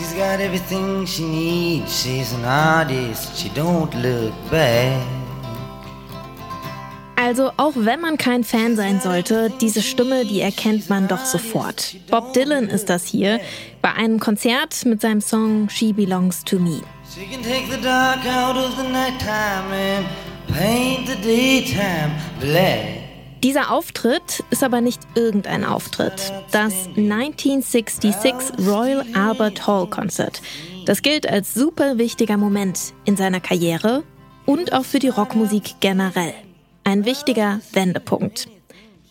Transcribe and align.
She's 0.00 0.14
got 0.14 0.40
everything 0.40 1.04
she 1.04 1.24
needs. 1.24 2.02
She's 2.02 2.32
an 2.32 2.42
artist. 2.46 3.36
She 3.36 3.50
don't 3.50 3.94
look 4.02 4.32
back. 4.50 4.98
Also 7.16 7.52
auch 7.58 7.74
wenn 7.76 8.00
man 8.00 8.16
kein 8.16 8.42
Fan 8.42 8.76
sein 8.76 8.98
sollte, 9.02 9.52
diese 9.60 9.82
Stimme, 9.82 10.24
die 10.24 10.40
erkennt 10.40 10.88
man 10.88 11.06
doch 11.06 11.26
sofort. 11.26 11.96
Bob 12.10 12.32
Dylan 12.32 12.68
ist 12.68 12.88
das 12.88 13.04
hier 13.04 13.40
bei 13.82 13.92
einem 13.92 14.18
Konzert 14.18 14.86
mit 14.86 15.02
seinem 15.02 15.20
Song 15.20 15.68
She 15.68 15.92
Belongs 15.92 16.44
to 16.44 16.58
Me. 16.58 16.80
She 17.14 17.26
can 17.26 17.42
take 17.42 17.66
the 17.70 17.82
dark 17.82 18.24
out 18.24 18.56
of 18.56 18.74
the 18.78 18.88
nighttime 18.90 19.70
and 19.70 20.06
paint 20.48 21.08
the 21.08 21.16
daytime 21.16 22.12
black. 22.40 23.09
Dieser 23.42 23.70
Auftritt 23.70 24.44
ist 24.50 24.62
aber 24.62 24.82
nicht 24.82 25.00
irgendein 25.14 25.64
Auftritt. 25.64 26.30
Das 26.50 26.88
1966 26.88 28.66
Royal 28.66 29.02
Albert 29.14 29.66
Hall 29.66 29.86
Concert. 29.88 30.42
Das 30.84 31.00
gilt 31.00 31.26
als 31.26 31.54
super 31.54 31.96
wichtiger 31.96 32.36
Moment 32.36 32.92
in 33.06 33.16
seiner 33.16 33.40
Karriere 33.40 34.02
und 34.44 34.74
auch 34.74 34.84
für 34.84 34.98
die 34.98 35.08
Rockmusik 35.08 35.76
generell. 35.80 36.34
Ein 36.84 37.06
wichtiger 37.06 37.60
Wendepunkt. 37.72 38.48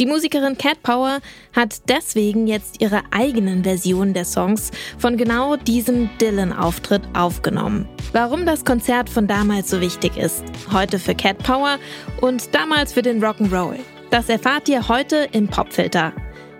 Die 0.00 0.06
Musikerin 0.06 0.58
Cat 0.58 0.82
Power 0.82 1.20
hat 1.54 1.88
deswegen 1.88 2.48
jetzt 2.48 2.82
ihre 2.82 3.02
eigenen 3.12 3.62
Versionen 3.62 4.12
der 4.12 4.24
Songs 4.24 4.72
von 4.98 5.16
genau 5.16 5.56
diesem 5.56 6.10
Dylan-Auftritt 6.20 7.02
aufgenommen. 7.14 7.88
Warum 8.12 8.44
das 8.44 8.64
Konzert 8.64 9.08
von 9.08 9.26
damals 9.26 9.70
so 9.70 9.80
wichtig 9.80 10.16
ist, 10.16 10.42
heute 10.72 10.98
für 10.98 11.14
Cat 11.14 11.38
Power 11.38 11.78
und 12.20 12.54
damals 12.54 12.92
für 12.92 13.02
den 13.02 13.24
Rock'n'Roll, 13.24 13.78
das 14.10 14.28
erfahrt 14.28 14.68
ihr 14.68 14.88
heute 14.88 15.28
im 15.32 15.48
Popfilter. 15.48 16.12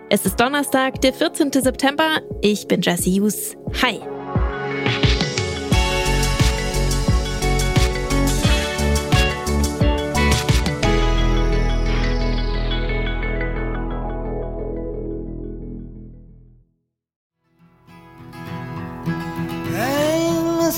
Es 0.09 0.25
ist 0.25 0.39
Donnerstag, 0.39 1.01
der 1.01 1.13
14. 1.13 1.51
September. 1.51 2.21
Ich 2.41 2.67
bin 2.67 2.81
Jesse 2.81 3.09
Hughes. 3.09 3.55
Hi! 3.81 3.99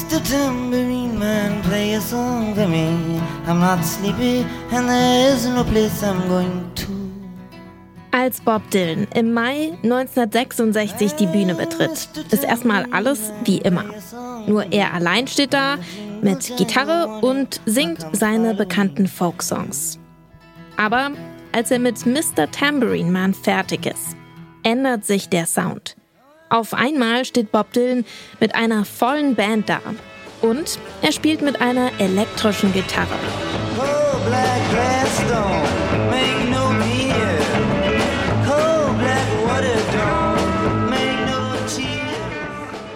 Mr. 0.09 0.23
Tambourine 0.23 1.19
Man, 1.19 1.61
play 1.63 1.93
a 1.93 2.01
song 2.01 2.55
for 2.55 2.67
me. 2.67 3.28
I'm 3.49 3.59
not 3.59 3.83
sleepy 3.83 4.45
and 4.71 4.87
there 4.87 5.33
is 5.33 5.47
no 5.47 5.63
place 5.63 6.03
I'm 6.03 6.27
going 6.27 6.71
to. 6.75 6.87
Als 8.11 8.41
Bob 8.41 8.61
Dylan 8.69 9.07
im 9.15 9.33
Mai 9.33 9.71
1966 9.81 11.13
die 11.13 11.25
Bühne 11.25 11.55
betritt, 11.55 12.09
ist 12.29 12.43
erstmal 12.43 12.85
alles 12.91 13.31
wie 13.45 13.57
immer. 13.57 13.85
Nur 14.45 14.71
er 14.71 14.93
allein 14.93 15.25
steht 15.25 15.53
da 15.53 15.77
mit 16.21 16.57
Gitarre 16.57 17.07
und 17.21 17.59
singt 17.65 18.05
seine 18.11 18.53
bekannten 18.53 19.07
Folksongs. 19.07 19.97
Aber 20.77 21.09
als 21.51 21.71
er 21.71 21.79
mit 21.79 22.05
Mr. 22.05 22.51
Tambourine 22.51 23.09
Man 23.09 23.33
fertig 23.33 23.87
ist, 23.87 24.15
ändert 24.61 25.05
sich 25.05 25.27
der 25.27 25.47
Sound. 25.47 25.95
Auf 26.49 26.75
einmal 26.75 27.25
steht 27.25 27.51
Bob 27.51 27.73
Dylan 27.73 28.05
mit 28.39 28.53
einer 28.53 28.85
vollen 28.85 29.33
Band 29.33 29.69
da. 29.69 29.79
Und 30.41 30.79
er 31.01 31.11
spielt 31.11 31.41
mit 31.41 31.61
einer 31.61 31.91
elektrischen 31.99 32.71
Gitarre. 32.73 33.07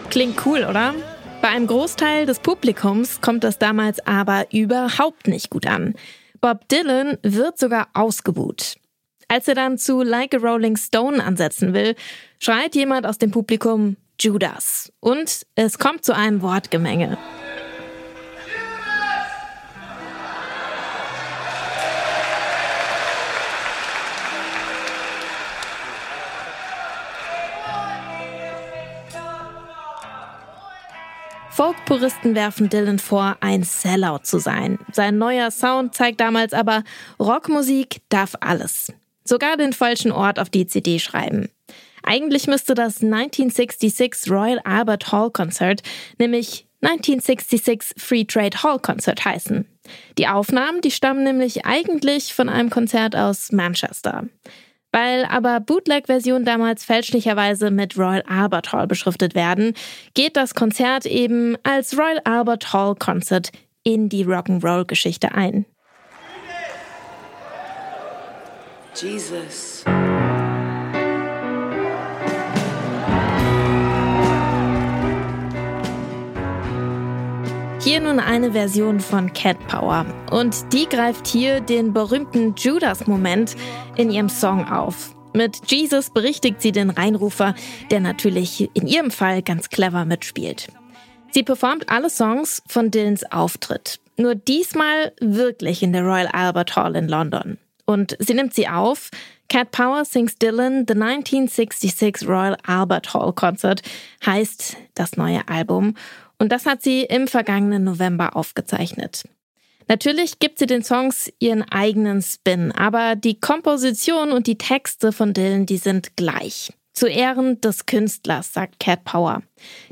Klingt 0.09 0.45
cool, 0.45 0.65
oder? 0.69 0.93
Bei 1.41 1.49
einem 1.49 1.67
Großteil 1.67 2.25
des 2.25 2.39
Publikums 2.39 3.19
kommt 3.19 3.43
das 3.43 3.57
damals 3.57 3.99
aber 4.05 4.45
überhaupt 4.53 5.27
nicht 5.27 5.49
gut 5.49 5.65
an. 5.65 5.95
Bob 6.39 6.69
Dylan 6.69 7.17
wird 7.23 7.57
sogar 7.57 7.87
ausgebuht. 7.93 8.75
Als 9.27 9.47
er 9.47 9.55
dann 9.55 9.77
zu 9.77 10.03
Like 10.03 10.35
a 10.35 10.37
Rolling 10.37 10.77
Stone 10.77 11.23
ansetzen 11.23 11.73
will, 11.73 11.95
schreit 12.39 12.75
jemand 12.75 13.07
aus 13.07 13.17
dem 13.17 13.31
Publikum 13.31 13.97
Judas. 14.19 14.91
Und 14.99 15.45
es 15.55 15.79
kommt 15.79 16.05
zu 16.05 16.15
einem 16.15 16.41
Wortgemenge. 16.41 17.17
Folk-Puristen 31.53 32.33
werfen 32.33 32.69
Dylan 32.69 32.97
vor, 32.97 33.37
ein 33.39 33.61
Sellout 33.61 34.23
zu 34.23 34.39
sein. 34.39 34.79
Sein 34.91 35.19
neuer 35.19 35.51
Sound 35.51 35.93
zeigt 35.93 36.19
damals 36.19 36.51
aber, 36.51 36.83
Rockmusik 37.19 38.01
darf 38.09 38.33
alles. 38.39 38.91
Sogar 39.23 39.55
den 39.55 39.71
falschen 39.71 40.11
Ort 40.11 40.39
auf 40.39 40.49
die 40.49 40.65
CD 40.65 40.97
schreiben. 40.97 41.49
Eigentlich 42.03 42.47
müsste 42.47 42.73
das 42.73 43.01
1966 43.01 44.31
Royal 44.31 44.59
Albert 44.63 45.11
Hall 45.11 45.31
Concert 45.31 45.81
nämlich 46.17 46.67
1966 46.81 47.93
Free 47.97 48.25
Trade 48.25 48.61
Hall 48.61 48.79
Concert 48.79 49.23
heißen. 49.23 49.65
Die 50.17 50.27
Aufnahmen, 50.27 50.81
die 50.81 50.91
stammen 50.91 51.23
nämlich 51.23 51.65
eigentlich 51.65 52.33
von 52.33 52.49
einem 52.49 52.69
Konzert 52.69 53.15
aus 53.15 53.51
Manchester. 53.51 54.25
Weil 54.91 55.25
aber 55.25 55.59
Bootleg-Versionen 55.59 56.45
damals 56.45 56.85
fälschlicherweise 56.85 57.71
mit 57.71 57.97
Royal 57.97 58.23
Albert 58.27 58.73
Hall 58.73 58.85
beschriftet 58.85 59.33
werden, 59.33 59.73
geht 60.13 60.37
das 60.37 60.53
Konzert 60.53 61.05
eben 61.05 61.57
als 61.63 61.97
Royal 61.97 62.19
Albert 62.25 62.73
Hall 62.73 62.95
Concert 62.95 63.51
in 63.83 64.09
die 64.09 64.25
Rock'n'Roll-Geschichte 64.25 65.33
ein. 65.33 65.65
Jesus. 68.95 69.83
Hier 77.93 78.01
nun 78.01 78.19
eine 78.19 78.53
Version 78.53 78.99
von 78.99 79.31
Cat 79.33 79.67
Power. 79.67 80.07
Und 80.31 80.73
die 80.73 80.89
greift 80.89 81.27
hier 81.27 81.61
den 81.61 81.93
berühmten 81.93 82.55
Judas-Moment 82.57 83.55
in 83.97 84.09
ihrem 84.09 84.29
Song 84.29 84.67
auf. 84.67 85.13
Mit 85.33 85.69
Jesus 85.69 86.09
berichtigt 86.09 86.59
sie 86.59 86.71
den 86.71 86.89
Reinrufer, 86.89 87.53
der 87.91 87.99
natürlich 87.99 88.67
in 88.73 88.87
ihrem 88.87 89.11
Fall 89.11 89.43
ganz 89.43 89.69
clever 89.69 90.05
mitspielt. 90.05 90.69
Sie 91.29 91.43
performt 91.43 91.89
alle 91.89 92.09
Songs 92.09 92.63
von 92.67 92.89
Dylans 92.89 93.31
Auftritt. 93.31 93.99
Nur 94.17 94.33
diesmal 94.33 95.13
wirklich 95.21 95.83
in 95.83 95.93
der 95.93 96.01
Royal 96.01 96.29
Albert 96.33 96.75
Hall 96.75 96.95
in 96.95 97.07
London. 97.07 97.59
Und 97.85 98.17
sie 98.17 98.33
nimmt 98.33 98.55
sie 98.55 98.67
auf. 98.67 99.11
Cat 99.49 99.69
Power 99.69 100.03
sings 100.03 100.35
Dylan 100.37 100.85
The 100.87 100.95
1966 100.95 102.27
Royal 102.27 102.57
Albert 102.65 103.13
Hall 103.13 103.33
Concert 103.33 103.83
heißt 104.25 104.77
das 104.95 105.15
neue 105.15 105.47
Album. 105.47 105.93
Und 106.37 106.51
das 106.51 106.65
hat 106.65 106.81
sie 106.81 107.03
im 107.03 107.27
vergangenen 107.27 107.83
November 107.83 108.35
aufgezeichnet. 108.35 109.23
Natürlich 109.87 110.39
gibt 110.39 110.59
sie 110.59 110.65
den 110.65 110.83
Songs 110.83 111.31
ihren 111.39 111.63
eigenen 111.63 112.21
Spin, 112.21 112.71
aber 112.71 113.15
die 113.15 113.39
Komposition 113.39 114.31
und 114.31 114.47
die 114.47 114.57
Texte 114.57 115.11
von 115.11 115.33
Dylan, 115.33 115.65
die 115.65 115.77
sind 115.77 116.15
gleich. 116.15 116.71
Zu 116.93 117.07
Ehren 117.07 117.59
des 117.59 117.87
Künstlers, 117.87 118.53
sagt 118.53 118.79
Cat 118.79 119.03
Power. 119.03 119.41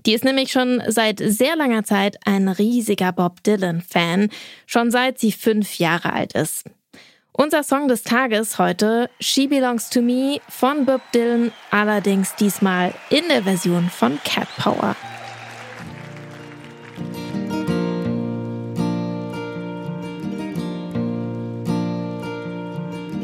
Die 0.05 0.13
ist 0.13 0.23
nämlich 0.23 0.51
schon 0.51 0.83
seit 0.87 1.19
sehr 1.19 1.55
langer 1.55 1.83
Zeit 1.83 2.17
ein 2.25 2.47
riesiger 2.47 3.11
Bob 3.11 3.43
Dylan-Fan, 3.43 4.29
schon 4.67 4.91
seit 4.91 5.19
sie 5.19 5.31
fünf 5.31 5.79
Jahre 5.79 6.13
alt 6.13 6.33
ist. 6.33 6.65
Unser 7.33 7.63
Song 7.63 7.87
des 7.87 8.03
Tages 8.03 8.59
heute, 8.59 9.09
She 9.19 9.47
Belongs 9.47 9.89
to 9.89 10.01
Me 10.01 10.39
von 10.47 10.85
Bob 10.85 11.01
Dylan, 11.11 11.51
allerdings 11.71 12.35
diesmal 12.35 12.93
in 13.09 13.23
der 13.29 13.43
Version 13.43 13.89
von 13.89 14.19
Cat 14.23 14.47
Power. 14.57 14.95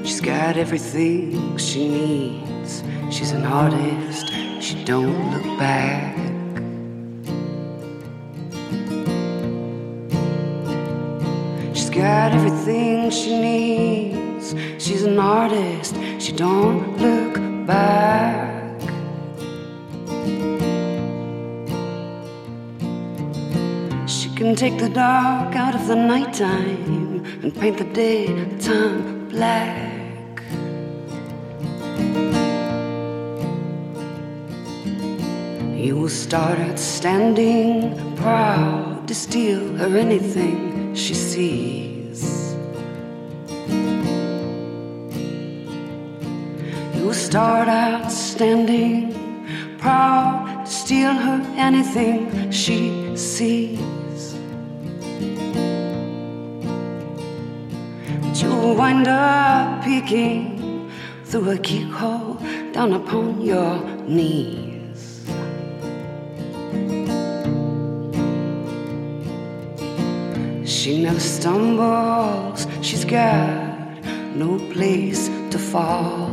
She's 0.07 0.21
got 0.21 0.55
everything 0.55 1.57
she 1.57 1.85
needs. 1.89 2.81
She's 3.11 3.31
an 3.31 3.43
artist. 3.43 4.31
She 4.61 4.81
don't 4.85 5.31
look 5.33 5.59
back. 5.59 6.15
She's 11.75 11.89
got 11.89 12.31
everything 12.31 13.09
she 13.09 13.37
needs. 13.37 14.55
She's 14.81 15.03
an 15.03 15.19
artist. 15.19 15.93
She 16.19 16.31
don't 16.31 16.97
look 17.01 17.35
back. 17.67 18.79
She 24.07 24.29
can 24.37 24.55
take 24.55 24.77
the 24.79 24.89
dark 24.89 25.53
out 25.57 25.75
of 25.75 25.85
the 25.87 25.95
nighttime 25.95 27.25
and 27.43 27.53
paint 27.53 27.77
the 27.77 27.83
daytime 27.83 29.27
black. 29.27 29.86
You 35.77 36.09
out 36.09 36.79
standing 36.79 38.15
proud 38.15 39.07
to 39.07 39.13
steal 39.13 39.75
her 39.75 39.95
anything 39.95 40.95
she 40.95 41.13
sees. 41.13 42.55
You 46.95 47.13
start 47.13 47.67
out 47.67 48.11
standing 48.11 49.13
proud 49.77 50.65
to 50.65 50.71
steal 50.71 51.13
her 51.13 51.45
anything 51.55 52.49
she 52.49 53.15
sees. 53.15 54.33
But 58.23 58.41
you 58.41 58.49
will 58.49 58.75
wind 58.75 59.07
up 59.07 59.83
peeking 59.83 60.89
through 61.23 61.51
a 61.51 61.57
keyhole 61.59 62.33
down 62.73 62.93
upon 62.93 63.41
your 63.41 63.79
knees. 64.07 64.66
She 70.87 71.03
never 71.03 71.19
stumbles, 71.19 72.65
she's 72.81 73.03
got 73.03 74.05
no 74.37 74.57
place 74.71 75.27
to 75.51 75.59
fall. 75.59 76.29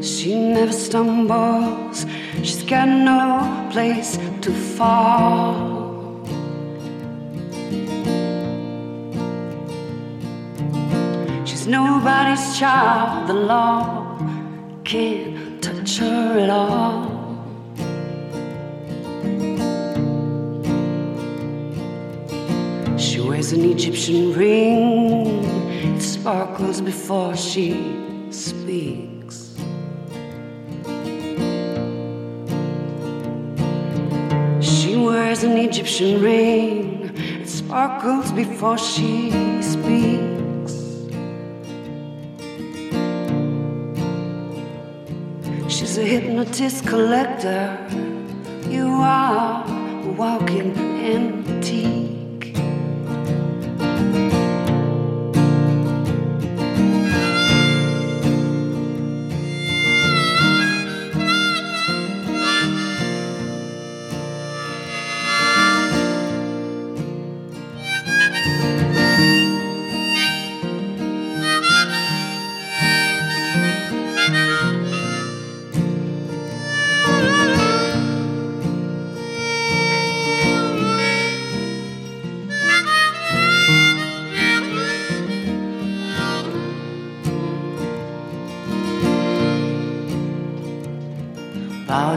She 0.00 0.38
never 0.38 0.70
stumbles, 0.70 2.06
she's 2.44 2.62
got 2.62 2.86
no 2.86 3.68
place 3.72 4.16
to 4.42 4.52
fall. 4.52 6.22
She's 11.44 11.66
nobody's 11.66 12.56
child, 12.56 13.28
the 13.28 13.34
law 13.34 14.16
can't 14.84 15.60
touch 15.60 15.98
her 15.98 16.38
at 16.38 16.50
all. 16.50 17.11
Wears 23.42 23.52
an 23.52 23.64
Egyptian 23.64 24.32
ring. 24.34 25.42
It 25.96 26.00
sparkles 26.00 26.80
before 26.80 27.36
she 27.36 27.72
speaks. 28.30 29.56
She 34.60 34.96
wears 34.96 35.42
an 35.42 35.58
Egyptian 35.58 36.22
ring. 36.22 37.10
It 37.16 37.48
sparkles 37.48 38.30
before 38.30 38.78
she 38.78 39.32
speaks. 39.60 40.74
She's 45.68 45.98
a 45.98 46.04
hypnotist 46.04 46.86
collector. 46.86 47.76
You 48.68 48.86
are 48.86 49.66
walking 50.16 50.76
antique. 51.16 52.01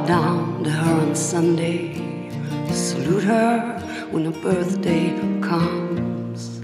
Down 0.06 0.63
to 0.63 0.69
her 0.69 1.02
on 1.02 1.16
Sunday, 1.16 1.96
salute 2.72 3.24
her 3.24 3.80
when 4.12 4.25
her 4.25 4.42
birthday 4.42 5.10
comes. 5.42 6.60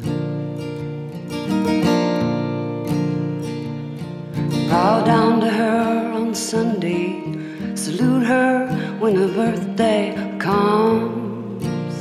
Bow 4.70 5.04
down 5.04 5.42
to 5.42 5.50
her 5.50 6.12
on 6.14 6.36
Sunday, 6.36 7.76
salute 7.76 8.26
her 8.28 8.68
when 9.00 9.16
her 9.16 9.28
birthday 9.28 10.38
comes. 10.40 11.96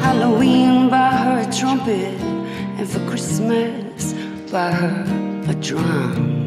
Halloween 0.00 0.88
by 0.88 1.10
her 1.10 1.52
trumpet, 1.52 2.18
and 2.78 2.88
for 2.88 3.00
Christmas 3.10 4.14
by 4.50 4.72
her 4.72 5.04
a 5.50 5.54
drum. 5.54 6.39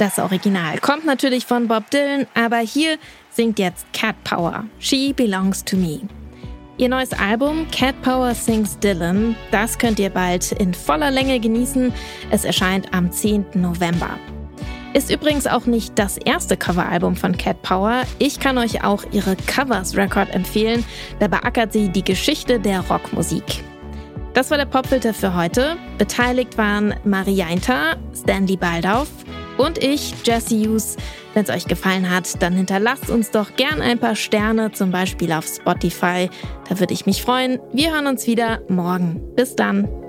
Das 0.00 0.18
Original 0.18 0.78
kommt 0.78 1.04
natürlich 1.04 1.44
von 1.44 1.68
Bob 1.68 1.90
Dylan, 1.90 2.26
aber 2.32 2.56
hier 2.56 2.96
singt 3.28 3.58
jetzt 3.58 3.84
Cat 3.92 4.16
Power. 4.24 4.64
She 4.78 5.12
Belongs 5.12 5.62
to 5.62 5.76
Me. 5.76 6.00
Ihr 6.78 6.88
neues 6.88 7.12
Album 7.12 7.66
Cat 7.70 8.00
Power 8.00 8.34
Sings 8.34 8.78
Dylan, 8.78 9.36
das 9.50 9.76
könnt 9.76 9.98
ihr 9.98 10.08
bald 10.08 10.52
in 10.52 10.72
voller 10.72 11.10
Länge 11.10 11.38
genießen. 11.38 11.92
Es 12.30 12.46
erscheint 12.46 12.94
am 12.94 13.12
10. 13.12 13.44
November. 13.56 14.08
Ist 14.94 15.10
übrigens 15.10 15.46
auch 15.46 15.66
nicht 15.66 15.98
das 15.98 16.16
erste 16.16 16.56
Coveralbum 16.56 17.14
von 17.14 17.36
Cat 17.36 17.60
Power. 17.60 18.04
Ich 18.18 18.40
kann 18.40 18.56
euch 18.56 18.82
auch 18.82 19.04
ihre 19.12 19.36
Covers 19.36 19.98
Record 19.98 20.34
empfehlen. 20.34 20.82
Da 21.18 21.28
beackert 21.28 21.74
sie 21.74 21.90
die 21.90 22.04
Geschichte 22.04 22.58
der 22.58 22.80
Rockmusik. 22.88 23.62
Das 24.32 24.50
war 24.50 24.56
der 24.56 24.64
Popfilter 24.64 25.12
für 25.12 25.34
heute. 25.34 25.76
Beteiligt 25.98 26.56
waren 26.56 26.94
Marianta, 27.04 27.96
Stanley 28.14 28.56
Baldauf, 28.56 29.08
und 29.60 29.78
ich, 29.82 30.14
Jesse 30.24 30.56
Hughes. 30.56 30.96
Wenn 31.34 31.44
es 31.44 31.50
euch 31.50 31.66
gefallen 31.66 32.10
hat, 32.10 32.42
dann 32.42 32.54
hinterlasst 32.54 33.10
uns 33.10 33.30
doch 33.30 33.54
gern 33.56 33.80
ein 33.80 33.98
paar 33.98 34.16
Sterne, 34.16 34.72
zum 34.72 34.90
Beispiel 34.90 35.32
auf 35.32 35.46
Spotify. 35.46 36.28
Da 36.68 36.80
würde 36.80 36.94
ich 36.94 37.06
mich 37.06 37.22
freuen. 37.22 37.60
Wir 37.72 37.92
hören 37.92 38.06
uns 38.06 38.26
wieder 38.26 38.62
morgen. 38.68 39.20
Bis 39.36 39.54
dann. 39.54 39.99